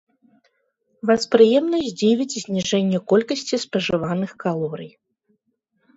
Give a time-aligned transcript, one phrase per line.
[1.09, 4.91] Вас прыемна здзівіць зніжэнне колькасці спажываных калорый.